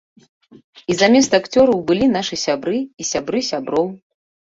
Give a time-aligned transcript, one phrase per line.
[0.93, 3.97] І замест акцёраў былі нашы сябры і сябры сяброў.